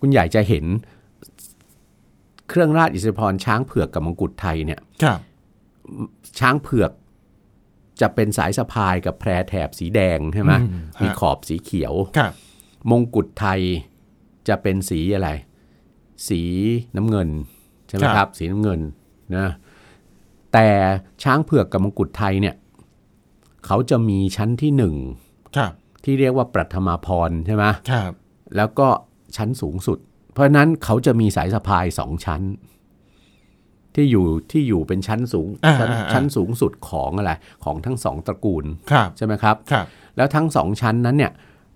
[0.00, 0.64] คุณใหญ่จะเห็น
[2.50, 5.18] เครื่องราชอิสริยาภรณ์ช้างเผือกกับมงกุฎไทยเนี่ยครับ
[6.40, 6.90] ช้างเผือก
[8.00, 12.32] จะเป็นสายสะพายกับแพรแถบสีแดงใช่ไหมอืมฮะมีขอบสีเขียวครับ
[12.90, 13.60] มงกุฎไทย
[14.48, 15.30] จะเป็นสีอะไร
[16.28, 16.40] สี
[16.96, 17.28] น้ำเงิน
[17.88, 18.80] ใช่ไหมครับ สีน้ำเงิน
[19.36, 19.48] นะ
[20.52, 20.68] แต่
[21.22, 22.54] ช้างเผือกกับมงกุฎไทยเนี่ย
[23.66, 24.94] เขาจะมีชั้นที่หนึ่ง
[25.56, 25.72] ครับ
[26.04, 28.12] ที่เรียกว่าปรัฐมาพรใช่ไหมครับ
[28.56, 28.88] แล้วก็
[29.36, 30.09] ชั้นสูงสุดเพ
[30.40, 32.42] ราะฉะนั้นเขาจะมีสายสะพายสองชั้น
[33.94, 37.32] ที่อยู่ที่อยู่เป็นชั้นสูงอ่าชั้นอ่าอ่าชั้นสูงสุดของอะไร
[37.64, 41.32] ของทั้งสองตระกูลครับใช่ไหมครับครับแล้วทั้งสองชั้นนั้นเนี่ย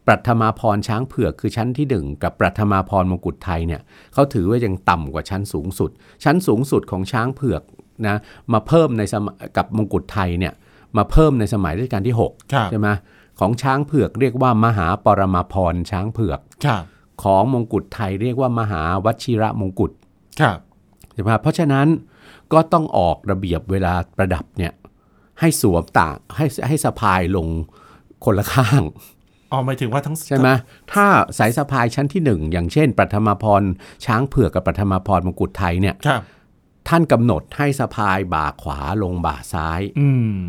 [0.06, 3.80] ปรัฐมาพรช้างเผือกคือชั้นที่หนึ่งกับปรัฐมาพรมงกุฎไทยเนี่ย
[4.14, 5.90] เขาถือว่ายังต่ำกว่าชั้นสูงสุด
[6.24, 7.62] ชั้นสูงสุดของช้างเผือก
[8.06, 8.16] นะ
[8.52, 10.52] มาเพิ่มในสมกับมงกุฎไทยเนี่ย
[10.96, 12.88] มาเพิ่มในสมัยรัชกาลที่หกครับใช่ไหม
[13.40, 16.82] ของช้างเผือกเรียกว่ามหาปรมาพรช้างเผือกครับ
[17.22, 19.92] ของมงกุฎไทยเรียกว่ามหาวชิระมงกุฎ
[20.40, 20.58] ครับ
[21.12, 21.86] ใช่ไหมครับเพราะฉะนั้น
[22.52, 24.72] ก็ต้องออกระเบียบเวลาประดับเนี่ย
[25.40, 27.48] ให้สวมต่างให้ให้สะพายลง
[28.24, 28.82] คนละข้าง
[29.52, 30.48] อ๋อหมายถึงว่าทั้งใช่ไหม
[30.92, 31.06] ถ้า
[31.38, 33.62] สายสะพายชั้นที่หนึ่งอย่างเช่นปฐมาพร
[34.04, 36.22] ช้างเผือกกับปฐมาพรมงกุฎไทยเนี่ยครับ
[36.88, 40.40] ท่านกำหนดให้สะพายบ่าขวาลงบ่าซ้ายอืม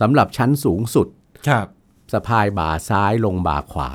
[0.00, 1.08] สำหรับชั้นสูงสุด
[1.48, 1.66] ครับ
[2.12, 3.90] สะพายบ่าซ้ายลงบ่าขวา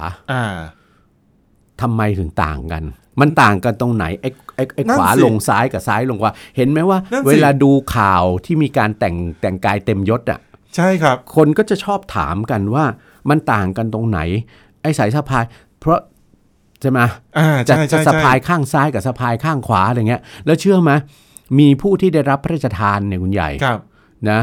[1.80, 2.84] อ่าทำไมถึงต่างกัน
[3.20, 10.40] มันต่างกันตรงไหนไอ้ไอ้ไอ้นั่นขวาสิลงซ้ายกับซ้ายลงขวาเห็นไหมว่านั่นสิเวลาดูข่าวที่มีการแต่งแต่งกายเต็มยศอะ
[10.76, 12.86] ใช่ครับ คนก็จะชอบถามกันว่า
[13.30, 14.20] มันต่างกันตรงไหน
[14.82, 15.44] ไอ้สายสะพาย
[15.80, 16.00] เพราะ
[16.82, 17.00] ใช่ไหม
[17.38, 20.92] อ่าจะใช่จะใช่สะพายใช่ข้างซ้ายกับสะพายข้างขวาอะไรเงี้ย แล้วเชื่อไหม
[21.60, 23.80] มีผู้ที่ได้รับพระราชทานเนี่ยคุณใหญ่ครับ
[24.30, 24.40] นะ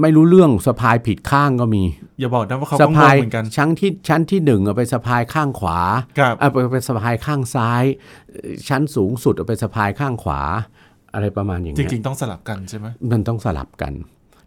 [0.00, 1.82] ไม่รู้เรื่องสะพายผิดข้างก็มี
[2.20, 5.80] อย่าบอกนะว่าเขาสะก็งพางยเหมือนกันชั้นที่ชั้นที่หนึ่งเอาไปสะพายข้างขวา
[6.18, 7.84] ครับเอาไปไปสะพายข้างซ้าย
[8.30, 10.40] เอ่อชั้นสูงสุดเอาไปสะพายข้างขวา
[11.14, 13.92] อะไรประมาณอย่างจเงี้ยริงๆต้องสลับกันใช่ไหมมันต้องสลับกัน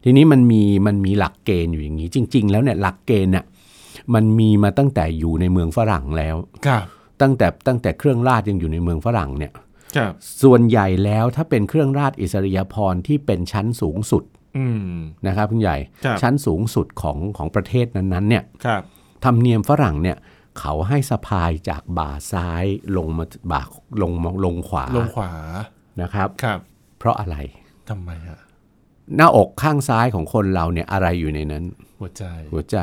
[0.03, 3.45] ทีนี้มันมีมันมีหลักเกณฑ์อยู่อย่างนี้ จริง ๆ แล้วเนี่ยหลักเกณฑ์เนี่ย
[4.13, 6.35] มันมีมาตั้งแต่อยู่ในเมืองฝรั่งแล้ว
[6.67, 6.83] ครับ
[7.21, 9.53] ตั้งแต่ตั้งแต่เครื่องราชยังอยู่ในเมืองฝรั่งเนี่ย
[9.95, 10.13] ครับ
[10.43, 14.30] ส่วนใหญ่แล้วถ้าเป็นเครื่องราชอิสริยาภรณ์ที่เป็นชั้นสูงสุดอืม
[15.27, 18.81] นะครับคุณใหญ่ครับชั้นสูงสุดของของประเทศนั้นๆเนี่ยครับ
[19.25, 20.17] ธรรมเนียมฝรั่งเนี่ย
[20.59, 22.65] เขาให้สะพายจากบ่าซ้าย
[22.97, 23.61] ลงมาบ่า
[24.01, 25.31] ลงมาลงขวาลงขวา
[26.01, 26.59] นะครับครับ
[26.99, 27.37] เพราะอะไร
[27.89, 28.39] ทำไมอะ
[29.15, 31.63] หน้าอกข้างซ้ายของคนเราเนี่ยอะไรอยู่ในนั้น
[31.99, 32.77] หัวใจหัวใจ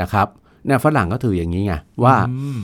[0.00, 0.28] นะครับ
[0.66, 2.60] เนี่ยฝรั่งก็ถืออย่างนี้ไงว่าอืม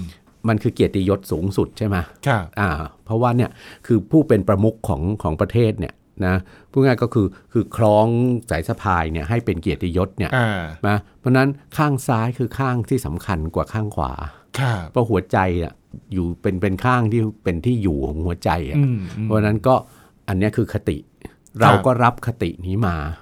[0.49, 2.69] มันคือเกียรติยศสูงสุดใช่ไหมครับอ่า
[3.05, 3.51] เพราะว่าเนี่ย
[3.87, 5.95] คือผู้เป็นประมุขของของประเทศเนี่ย
[6.29, 6.37] นะ
[6.71, 8.07] พูดง่ายก็คือคือคล้อง
[8.51, 14.13] สายสะพายเนี่ยให้เป็นเกียรติยศเนี่ยอ่านะเพราะฉะนั้นข้างซ้ายคือข้างที่สำคัญกว่าข้างขวา
[14.59, 15.73] ครับเพราะหัวใจอะ
[16.13, 19.75] อยู่เป็นเป็นข้างที่เป็นที่อยู่ของหัวใจอะอืมอืมเพราะฉะนั้นก็
[20.29, 20.99] อันเนี้ยคือคติ
[21.61, 23.22] เราก็รับคตินี้มาคร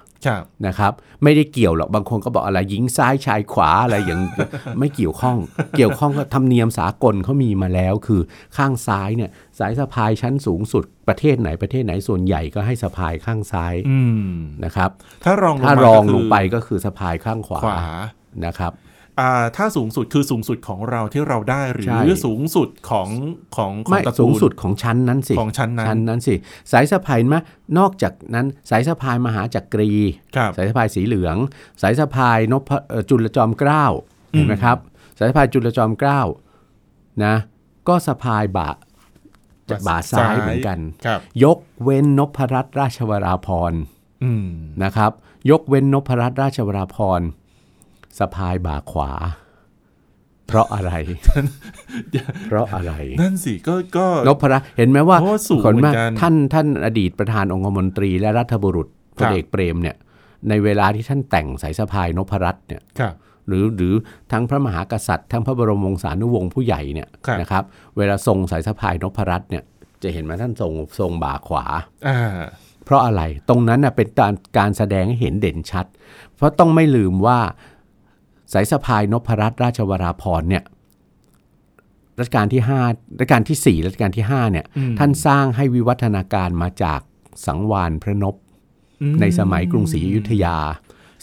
[0.67, 4.19] นะครับไม่ได้เกี่ยวหรอกบางคนก็บอกอะไรหญิงซ้ายชายขวาอะไรอย่าง
[4.79, 5.37] ไม่เกี่ยวข้อง
[5.77, 8.21] เกี่ยวข้องกับธรรมเนียมสากลเขามีมาแล้ว คือ
[8.57, 14.89] ข้างซ้ายเนี่ยสายสะพายชั้นสูงสุดประเทศไหนประเทศไหนส่วนใหญ่ก็ให้สะพายข้างซ้ายอืมนะครับ
[15.23, 17.77] ถ้ารองลงถ้ามาลองก็คืลงไปก็คือสะพายข้างขวาขวา
[18.45, 18.90] นะครับอ่า
[19.57, 23.09] ถ้าสูงสุดคือสูงสุดของเราที่เราได้หรืใช่อสูงสุดของ
[23.57, 26.35] ของของไม่ตระกูลสูงสุดของชั้นนั้นสิของชั้นนั้นชั้นนั้นสิ
[26.71, 27.41] สายสะพายมะ
[27.77, 29.91] นอกจากนั้นสายสะพายมหาจักรี
[30.35, 31.35] ครับสายสะพายสีเหลือง
[31.81, 33.85] สายสะพายนพเอ่อจุลจอมเกล้า
[34.31, 34.77] เห็นไหมครับ
[35.17, 36.21] สายสะพายจุลจอมเกล้า
[37.25, 37.35] นะ
[37.87, 38.69] ก็สะพายบ่า
[39.87, 43.79] บ่าซ้ายเหมือนกันครับยกเว้นนพรัตนราชวราพรณ์
[44.23, 44.47] อืม
[44.83, 45.11] นะครับ
[45.51, 47.27] ยกเว้นนพรัตนราชวราพรณ์
[48.19, 49.11] สะพายบ่าขวา
[50.47, 50.91] เพราะอะไร
[52.47, 59.95] เพราะอะไร นั่นสิก็ก็นพรัตน์เห็นไหมว่าเพราะว่าสูงคนเหมืมาอนกันท่านท่านอดีตประธานองคมนตรีและรัฐบุรุษพครัลบเอกเปรมเนี่ย
[60.49, 63.13] ในเวลาที่ท่านแต่งสายสะพายนพรัตน์เนี่ยครับ
[63.47, 63.93] หรือหรือ
[64.31, 67.63] ทั้งพระมหากษัตริย์ ทั้งพระบรมวงศานุวงศ์ผู้ใหญ่เนี่ยครับนะครับ
[67.97, 69.63] เวลาทรงสายสะพายนพรัตน์เนี่ย
[70.03, 71.65] จะเห็นไหมท่านทรงทรงบ่าขวา
[72.07, 72.19] อ่า
[72.85, 75.85] เพราะอะไรตรงนั้นน่ะเป็นการการแสดงให้เห็นเด่นชัด
[76.35, 77.39] เพราะต้องไม่ลืมว่า
[78.53, 80.63] สายสะพายนพรัตน์ราชวราพรณ์เนี่ย
[82.19, 82.61] รัชกาลที่
[82.91, 86.99] 5รัชกาลที่ 4 รัชกาลที่5เนี่ยอืมท่านสร้างให้วิวัฒนาการมาจาก
[87.45, 88.35] สังวานพระนพ
[89.01, 90.57] อืมในสมัยกรุงศรีอยุธยา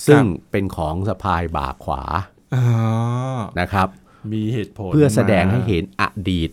[0.07, 2.03] ซึ่งเป็นของสะพายบ่าขวา
[2.55, 2.65] อ๋อ
[3.61, 3.89] นะครับ
[4.33, 6.51] มีเหตุผลเพื่อแสดงมาให้เห็นอดีต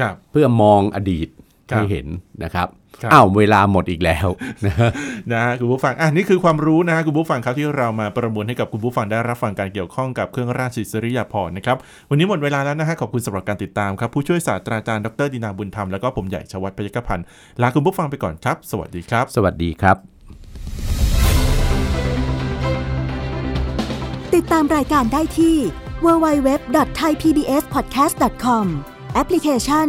[0.00, 1.37] ครับเพื่อมองอดีตครับ
[1.68, 2.06] ให้เห็น
[2.44, 2.68] นะครับ
[3.02, 4.28] ครับอ้าวเวลาหมดอีกแล้ว
[4.66, 4.90] นะฮะ
[5.32, 11.76] นะฮะคุณผู้ฟังอะนี่คือความรู้นะฮะคุณผู้ฟังครับที่เรามาประมวลให้กับคุณผู้ฟังได้รับฟังการเกี่ยวข้องกับเครื่องราชอิสริยาภรณ์นะครับ
[12.10, 17.26] วันนี้หมดเวลาแล้วนะฮะขอบคุณสำหรับการติดตามครับผู้ช่วยศาสตราจารย์ดรดินาบุญธรรมแล้วก็ผมใหญ่ชวัฒน์พยกพันธ์
[17.62, 19.96] ลาคุณผู้ฟังไปก่อนครับ สวัสดีครับ สวัสดีครับ
[24.34, 25.56] ติดตามรายการได้ที่
[26.04, 28.66] www.thaipbspodcast.com
[29.14, 29.88] แอปพลิเคชัน